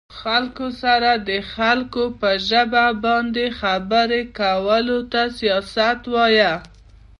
[0.19, 6.53] خلکو سره د خلکو په ژبه باندې خبرې کولو ته سياست وايه